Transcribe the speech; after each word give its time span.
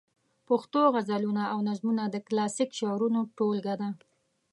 پښتو 0.47 0.79
غزلونه 0.93 1.43
او 1.53 1.59
نظمونه 1.67 2.03
د 2.09 2.15
کلاسیک 2.27 2.69
شعرونو 2.79 3.19
ټولګه 3.37 3.75
ده. 3.81 3.89